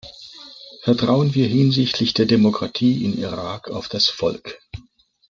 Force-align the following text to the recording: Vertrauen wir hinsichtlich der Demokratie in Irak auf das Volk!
Vertrauen 0.81 1.35
wir 1.35 1.45
hinsichtlich 1.45 2.15
der 2.15 2.25
Demokratie 2.25 3.05
in 3.05 3.19
Irak 3.19 3.69
auf 3.69 3.87
das 3.87 4.09
Volk! 4.09 4.59